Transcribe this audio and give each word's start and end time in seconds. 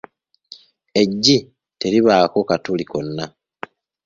Eggi 1.01 1.35
teribaako 1.83 2.39
katuli 2.53 2.85
konna. 2.95 3.25